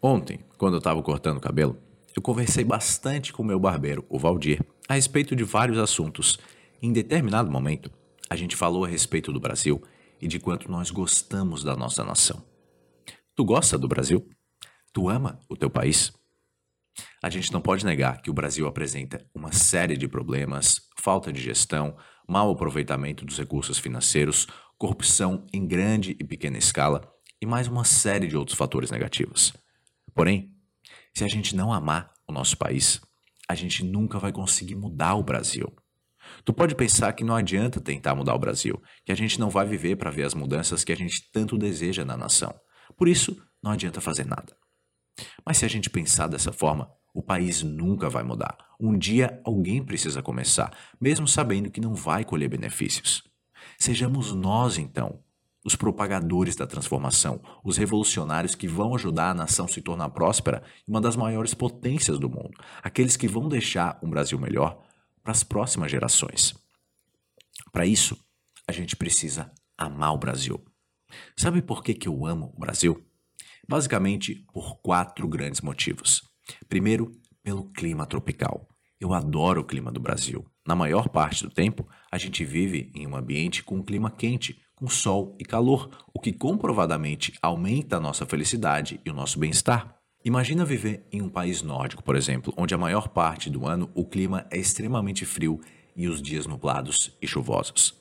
Ontem, 0.00 0.38
quando 0.56 0.74
eu 0.74 0.78
estava 0.78 1.02
cortando 1.02 1.38
o 1.38 1.40
cabelo, 1.40 1.76
eu 2.14 2.22
conversei 2.22 2.62
bastante 2.62 3.32
com 3.32 3.42
o 3.42 3.46
meu 3.46 3.58
barbeiro, 3.58 4.04
o 4.08 4.16
Valdir, 4.16 4.64
a 4.88 4.94
respeito 4.94 5.34
de 5.34 5.42
vários 5.42 5.76
assuntos. 5.76 6.38
Em 6.80 6.92
determinado 6.92 7.50
momento, 7.50 7.90
a 8.30 8.36
gente 8.36 8.54
falou 8.54 8.84
a 8.84 8.88
respeito 8.88 9.32
do 9.32 9.40
Brasil 9.40 9.82
e 10.20 10.28
de 10.28 10.38
quanto 10.38 10.70
nós 10.70 10.92
gostamos 10.92 11.64
da 11.64 11.74
nossa 11.74 12.04
nação. 12.04 12.44
Tu 13.34 13.44
gosta 13.44 13.76
do 13.76 13.88
Brasil? 13.88 14.24
Tu 14.92 15.08
ama 15.08 15.40
o 15.48 15.56
teu 15.56 15.68
país? 15.68 16.12
A 17.20 17.28
gente 17.28 17.52
não 17.52 17.60
pode 17.60 17.84
negar 17.84 18.22
que 18.22 18.30
o 18.30 18.34
Brasil 18.34 18.68
apresenta 18.68 19.24
uma 19.34 19.52
série 19.52 19.96
de 19.96 20.06
problemas, 20.06 20.80
falta 21.00 21.32
de 21.32 21.40
gestão, 21.40 21.96
mau 22.28 22.50
aproveitamento 22.50 23.24
dos 23.24 23.36
recursos 23.36 23.78
financeiros, 23.78 24.46
corrupção 24.76 25.44
em 25.52 25.66
grande 25.66 26.16
e 26.20 26.24
pequena 26.24 26.56
escala 26.56 27.00
e 27.40 27.46
mais 27.46 27.66
uma 27.66 27.84
série 27.84 28.28
de 28.28 28.36
outros 28.36 28.56
fatores 28.56 28.92
negativos. 28.92 29.52
Porém, 30.18 30.52
se 31.14 31.22
a 31.22 31.28
gente 31.28 31.54
não 31.54 31.72
amar 31.72 32.12
o 32.26 32.32
nosso 32.32 32.58
país, 32.58 33.00
a 33.48 33.54
gente 33.54 33.84
nunca 33.84 34.18
vai 34.18 34.32
conseguir 34.32 34.74
mudar 34.74 35.14
o 35.14 35.22
Brasil. 35.22 35.72
Tu 36.44 36.52
pode 36.52 36.74
pensar 36.74 37.12
que 37.12 37.22
não 37.22 37.36
adianta 37.36 37.80
tentar 37.80 38.16
mudar 38.16 38.34
o 38.34 38.38
Brasil, 38.38 38.82
que 39.06 39.12
a 39.12 39.14
gente 39.14 39.38
não 39.38 39.48
vai 39.48 39.64
viver 39.64 39.94
para 39.94 40.10
ver 40.10 40.24
as 40.24 40.34
mudanças 40.34 40.82
que 40.82 40.90
a 40.90 40.96
gente 40.96 41.30
tanto 41.30 41.56
deseja 41.56 42.04
na 42.04 42.16
nação. 42.16 42.52
Por 42.96 43.06
isso, 43.06 43.40
não 43.62 43.70
adianta 43.70 44.00
fazer 44.00 44.26
nada. 44.26 44.56
Mas 45.46 45.58
se 45.58 45.64
a 45.64 45.68
gente 45.68 45.88
pensar 45.88 46.26
dessa 46.26 46.52
forma, 46.52 46.90
o 47.14 47.22
país 47.22 47.62
nunca 47.62 48.10
vai 48.10 48.24
mudar. 48.24 48.58
Um 48.80 48.98
dia 48.98 49.40
alguém 49.44 49.84
precisa 49.84 50.20
começar, 50.20 50.76
mesmo 51.00 51.28
sabendo 51.28 51.70
que 51.70 51.80
não 51.80 51.94
vai 51.94 52.24
colher 52.24 52.48
benefícios. 52.48 53.22
Sejamos 53.78 54.34
nós, 54.34 54.78
então, 54.78 55.22
os 55.64 55.76
propagadores 55.76 56.56
da 56.56 56.66
transformação, 56.66 57.40
os 57.64 57.76
revolucionários 57.76 58.54
que 58.54 58.68
vão 58.68 58.94
ajudar 58.94 59.30
a 59.30 59.34
nação 59.34 59.66
se 59.66 59.82
tornar 59.82 60.10
próspera 60.10 60.62
e 60.86 60.90
uma 60.90 61.00
das 61.00 61.16
maiores 61.16 61.54
potências 61.54 62.18
do 62.18 62.28
mundo, 62.28 62.52
aqueles 62.82 63.16
que 63.16 63.28
vão 63.28 63.48
deixar 63.48 63.98
um 64.02 64.08
Brasil 64.08 64.38
melhor 64.38 64.82
para 65.22 65.32
as 65.32 65.42
próximas 65.42 65.90
gerações. 65.90 66.54
Para 67.72 67.86
isso, 67.86 68.16
a 68.66 68.72
gente 68.72 68.96
precisa 68.96 69.50
amar 69.76 70.14
o 70.14 70.18
Brasil. 70.18 70.64
Sabe 71.36 71.62
por 71.62 71.82
que, 71.82 71.94
que 71.94 72.08
eu 72.08 72.26
amo 72.26 72.52
o 72.56 72.60
Brasil? 72.60 73.04
Basicamente 73.68 74.46
por 74.52 74.80
quatro 74.80 75.28
grandes 75.28 75.60
motivos. 75.60 76.22
Primeiro, 76.68 77.12
pelo 77.42 77.70
clima 77.72 78.06
tropical. 78.06 78.68
Eu 79.00 79.12
adoro 79.12 79.60
o 79.60 79.64
clima 79.64 79.92
do 79.92 80.00
Brasil. 80.00 80.44
Na 80.68 80.76
maior 80.76 81.08
parte 81.08 81.44
do 81.44 81.48
tempo, 81.48 81.88
a 82.12 82.18
gente 82.18 82.44
vive 82.44 82.92
em 82.94 83.06
um 83.06 83.16
ambiente 83.16 83.64
com 83.64 83.76
um 83.76 83.82
clima 83.82 84.10
quente, 84.10 84.60
com 84.76 84.86
sol 84.86 85.34
e 85.40 85.42
calor, 85.42 85.88
o 86.12 86.20
que 86.20 86.30
comprovadamente 86.30 87.32
aumenta 87.40 87.96
a 87.96 88.00
nossa 88.00 88.26
felicidade 88.26 89.00
e 89.02 89.08
o 89.08 89.14
nosso 89.14 89.38
bem-estar. 89.38 89.96
Imagina 90.22 90.66
viver 90.66 91.06
em 91.10 91.22
um 91.22 91.28
país 91.30 91.62
nórdico, 91.62 92.04
por 92.04 92.14
exemplo, 92.14 92.52
onde 92.54 92.74
a 92.74 92.78
maior 92.78 93.08
parte 93.08 93.48
do 93.48 93.66
ano 93.66 93.90
o 93.94 94.04
clima 94.04 94.46
é 94.50 94.58
extremamente 94.58 95.24
frio 95.24 95.58
e 95.96 96.06
os 96.06 96.20
dias 96.20 96.46
nublados 96.46 97.16
e 97.22 97.26
chuvosos. 97.26 97.94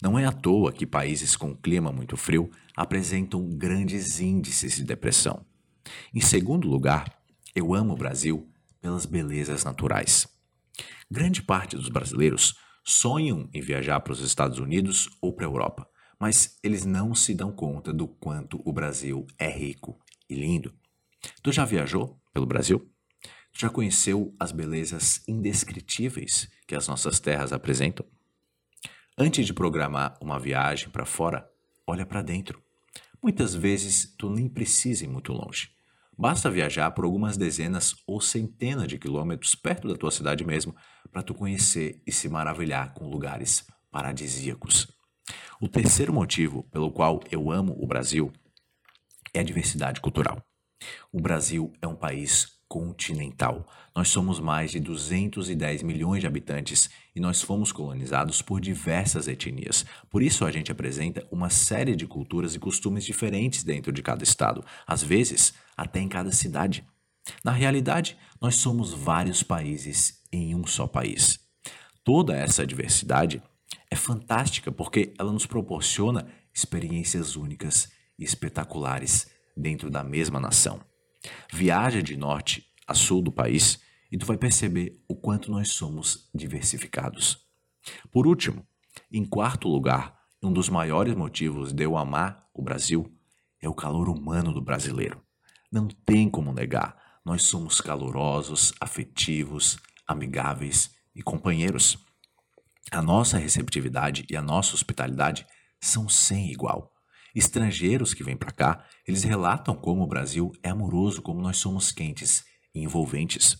Não 0.00 0.16
é 0.16 0.24
à 0.24 0.30
toa 0.30 0.70
que 0.70 0.86
países 0.86 1.34
com 1.34 1.56
clima 1.56 1.90
muito 1.90 2.16
frio 2.16 2.48
apresentam 2.76 3.44
grandes 3.48 4.20
índices 4.20 4.76
de 4.76 4.84
depressão. 4.84 5.44
Em 6.14 6.20
segundo 6.20 6.68
lugar, 6.68 7.12
eu 7.52 7.74
amo 7.74 7.94
o 7.94 7.98
Brasil 7.98 8.48
pelas 8.80 9.06
belezas 9.06 9.64
naturais. 9.64 10.35
Grande 11.10 11.42
parte 11.42 11.76
dos 11.76 11.88
brasileiros 11.88 12.54
sonham 12.84 13.48
em 13.52 13.60
viajar 13.60 14.00
para 14.00 14.12
os 14.12 14.20
Estados 14.20 14.58
Unidos 14.58 15.08
ou 15.20 15.32
para 15.32 15.44
a 15.44 15.48
Europa, 15.48 15.88
mas 16.18 16.58
eles 16.62 16.84
não 16.84 17.14
se 17.14 17.34
dão 17.34 17.52
conta 17.52 17.92
do 17.92 18.06
quanto 18.06 18.60
o 18.64 18.72
Brasil 18.72 19.26
é 19.38 19.48
rico 19.48 19.98
e 20.28 20.34
lindo. 20.34 20.74
Tu 21.42 21.52
já 21.52 21.64
viajou 21.64 22.20
pelo 22.32 22.46
Brasil? 22.46 22.90
Tu 23.52 23.60
já 23.60 23.70
conheceu 23.70 24.34
as 24.38 24.52
belezas 24.52 25.22
indescritíveis 25.26 26.48
que 26.66 26.74
as 26.74 26.86
nossas 26.86 27.18
terras 27.18 27.52
apresentam? 27.52 28.06
Antes 29.18 29.46
de 29.46 29.54
programar 29.54 30.18
uma 30.20 30.38
viagem 30.38 30.90
para 30.90 31.06
fora, 31.06 31.48
olha 31.86 32.04
para 32.04 32.22
dentro. 32.22 32.62
Muitas 33.22 33.54
vezes 33.54 34.14
tu 34.16 34.28
nem 34.28 34.48
precisa 34.48 35.04
ir 35.04 35.08
muito 35.08 35.32
longe. 35.32 35.75
Basta 36.18 36.50
viajar 36.50 36.90
por 36.92 37.04
algumas 37.04 37.36
dezenas 37.36 37.94
ou 38.06 38.20
centenas 38.20 38.88
de 38.88 38.98
quilômetros 38.98 39.54
perto 39.54 39.86
da 39.86 39.96
tua 39.96 40.10
cidade 40.10 40.44
mesmo 40.44 40.74
para 41.12 41.22
tu 41.22 41.34
conhecer 41.34 42.02
e 42.06 42.12
se 42.12 42.26
maravilhar 42.28 42.94
com 42.94 43.06
lugares 43.06 43.66
paradisíacos. 43.90 44.88
O 45.60 45.68
terceiro 45.68 46.14
motivo 46.14 46.62
pelo 46.70 46.90
qual 46.90 47.20
eu 47.30 47.50
amo 47.50 47.76
o 47.78 47.86
Brasil 47.86 48.32
é 49.34 49.40
a 49.40 49.42
diversidade 49.42 50.00
cultural. 50.00 50.42
O 51.12 51.20
Brasil 51.20 51.72
é 51.82 51.86
um 51.86 51.96
país 51.96 52.55
continental. 52.68 53.66
Nós 53.94 54.08
somos 54.08 54.40
mais 54.40 54.72
de 54.72 54.80
210 54.80 55.82
milhões 55.82 56.20
de 56.20 56.26
habitantes 56.26 56.90
e 57.14 57.20
nós 57.20 57.40
fomos 57.40 57.72
colonizados 57.72 58.42
por 58.42 58.60
diversas 58.60 59.28
etnias. 59.28 59.86
Por 60.10 60.22
isso 60.22 60.44
a 60.44 60.50
gente 60.50 60.72
apresenta 60.72 61.26
uma 61.30 61.48
série 61.48 61.96
de 61.96 62.06
culturas 62.06 62.54
e 62.54 62.58
costumes 62.58 63.04
diferentes 63.04 63.62
dentro 63.62 63.92
de 63.92 64.02
cada 64.02 64.22
estado, 64.22 64.64
às 64.86 65.02
vezes 65.02 65.54
até 65.76 66.00
em 66.00 66.08
cada 66.08 66.32
cidade. 66.32 66.84
Na 67.42 67.52
realidade, 67.52 68.16
nós 68.40 68.56
somos 68.56 68.92
vários 68.92 69.42
países 69.42 70.22
em 70.32 70.54
um 70.54 70.66
só 70.66 70.86
país. 70.86 71.40
Toda 72.04 72.36
essa 72.36 72.66
diversidade 72.66 73.42
é 73.90 73.96
fantástica 73.96 74.70
porque 74.70 75.12
ela 75.18 75.32
nos 75.32 75.46
proporciona 75.46 76.26
experiências 76.54 77.36
únicas 77.36 77.90
e 78.18 78.24
espetaculares 78.24 79.28
dentro 79.56 79.90
da 79.90 80.04
mesma 80.04 80.38
nação. 80.38 80.80
Viaja 81.52 82.02
de 82.02 82.16
norte 82.16 82.66
a 82.86 82.94
sul 82.94 83.22
do 83.22 83.32
país 83.32 83.80
e 84.10 84.16
tu 84.16 84.26
vai 84.26 84.36
perceber 84.36 85.02
o 85.08 85.14
quanto 85.14 85.50
nós 85.50 85.70
somos 85.70 86.28
diversificados. 86.34 87.44
Por 88.10 88.26
último, 88.26 88.66
em 89.10 89.24
quarto 89.24 89.68
lugar, 89.68 90.18
um 90.42 90.52
dos 90.52 90.68
maiores 90.68 91.14
motivos 91.14 91.72
de 91.72 91.84
eu 91.84 91.96
amar 91.96 92.48
o 92.54 92.62
Brasil 92.62 93.12
é 93.60 93.68
o 93.68 93.74
calor 93.74 94.08
humano 94.08 94.52
do 94.52 94.60
brasileiro. 94.60 95.20
Não 95.70 95.88
tem 95.88 96.28
como 96.28 96.52
negar, 96.52 97.20
nós 97.24 97.42
somos 97.42 97.80
calorosos, 97.80 98.72
afetivos, 98.80 99.78
amigáveis 100.06 100.94
e 101.14 101.22
companheiros. 101.22 101.98
A 102.92 103.02
nossa 103.02 103.36
receptividade 103.36 104.24
e 104.30 104.36
a 104.36 104.42
nossa 104.42 104.74
hospitalidade 104.74 105.46
são 105.80 106.08
sem 106.08 106.50
igual. 106.50 106.95
Estrangeiros 107.36 108.14
que 108.14 108.24
vêm 108.24 108.34
para 108.34 108.50
cá, 108.50 108.82
eles 109.06 109.22
relatam 109.22 109.74
como 109.74 110.02
o 110.02 110.06
Brasil 110.06 110.50
é 110.62 110.70
amoroso, 110.70 111.20
como 111.20 111.42
nós 111.42 111.58
somos 111.58 111.92
quentes 111.92 112.42
e 112.74 112.80
envolventes. 112.82 113.58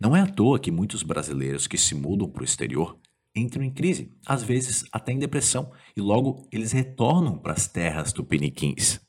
Não 0.00 0.16
é 0.16 0.20
à 0.20 0.26
toa 0.26 0.58
que 0.58 0.72
muitos 0.72 1.04
brasileiros 1.04 1.68
que 1.68 1.78
se 1.78 1.94
mudam 1.94 2.28
para 2.28 2.42
o 2.42 2.44
exterior 2.44 2.98
entram 3.32 3.62
em 3.62 3.72
crise, 3.72 4.12
às 4.26 4.42
vezes 4.42 4.84
até 4.92 5.12
em 5.12 5.18
depressão, 5.20 5.70
e 5.96 6.00
logo 6.00 6.48
eles 6.50 6.72
retornam 6.72 7.38
para 7.38 7.52
as 7.52 7.68
terras 7.68 8.12
tupiniquins. 8.12 9.00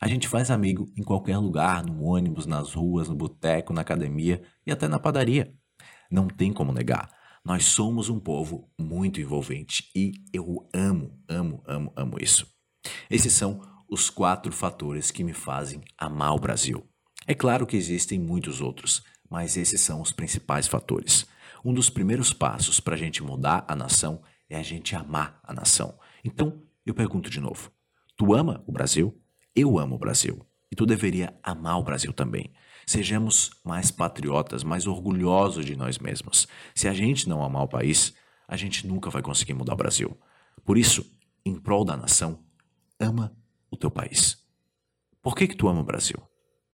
A 0.00 0.08
gente 0.08 0.28
faz 0.28 0.50
amigo 0.50 0.90
em 0.96 1.02
qualquer 1.02 1.36
lugar, 1.36 1.84
no 1.84 2.04
ônibus, 2.04 2.46
nas 2.46 2.72
ruas, 2.72 3.06
no 3.06 3.14
boteco, 3.14 3.74
na 3.74 3.82
academia 3.82 4.42
e 4.66 4.72
até 4.72 4.88
na 4.88 4.98
padaria. 4.98 5.52
Não 6.10 6.26
tem 6.26 6.54
como 6.54 6.72
negar. 6.72 7.10
Nós 7.44 7.66
somos 7.66 8.08
um 8.08 8.18
povo 8.18 8.70
muito 8.78 9.20
envolvente 9.20 9.90
e 9.94 10.12
eu 10.32 10.66
amo, 10.74 11.22
amo, 11.28 11.62
amo, 11.66 11.92
amo 11.94 12.16
isso. 12.18 12.55
Esses 13.10 13.32
são 13.32 13.60
os 13.88 14.10
quatro 14.10 14.52
fatores 14.52 15.10
que 15.10 15.24
me 15.24 15.32
fazem 15.32 15.82
amar 15.96 16.34
o 16.34 16.40
Brasil. 16.40 16.86
É 17.26 17.34
claro 17.34 17.66
que 17.66 17.76
existem 17.76 18.18
muitos 18.18 18.60
outros, 18.60 19.02
mas 19.28 19.56
esses 19.56 19.80
são 19.80 20.00
os 20.00 20.12
principais 20.12 20.66
fatores. 20.66 21.26
Um 21.64 21.74
dos 21.74 21.90
primeiros 21.90 22.32
passos 22.32 22.78
para 22.78 22.94
a 22.94 22.98
gente 22.98 23.22
mudar 23.22 23.64
a 23.66 23.74
nação 23.74 24.22
é 24.48 24.56
a 24.56 24.62
gente 24.62 24.94
amar 24.94 25.40
a 25.42 25.52
nação. 25.52 25.98
Então, 26.24 26.62
eu 26.84 26.94
pergunto 26.94 27.28
de 27.28 27.40
novo: 27.40 27.70
tu 28.16 28.34
ama 28.34 28.62
o 28.66 28.72
Brasil? 28.72 29.20
Eu 29.54 29.78
amo 29.78 29.96
o 29.96 29.98
Brasil. 29.98 30.46
E 30.70 30.76
tu 30.76 30.84
deveria 30.84 31.36
amar 31.42 31.78
o 31.78 31.82
Brasil 31.82 32.12
também. 32.12 32.52
Sejamos 32.86 33.50
mais 33.64 33.90
patriotas, 33.90 34.62
mais 34.62 34.86
orgulhosos 34.86 35.64
de 35.64 35.74
nós 35.74 35.98
mesmos. 35.98 36.46
Se 36.74 36.86
a 36.86 36.92
gente 36.92 37.28
não 37.28 37.42
amar 37.42 37.64
o 37.64 37.68
país, 37.68 38.14
a 38.46 38.56
gente 38.56 38.86
nunca 38.86 39.10
vai 39.10 39.22
conseguir 39.22 39.54
mudar 39.54 39.74
o 39.74 39.76
Brasil. 39.76 40.16
Por 40.64 40.78
isso, 40.78 41.04
em 41.44 41.58
prol 41.58 41.84
da 41.84 41.96
nação, 41.96 42.44
ama 42.98 43.36
o 43.70 43.76
teu 43.76 43.90
país. 43.90 44.44
Por 45.22 45.34
que 45.34 45.48
que 45.48 45.56
tu 45.56 45.68
ama 45.68 45.80
o 45.80 45.84
Brasil? 45.84 46.18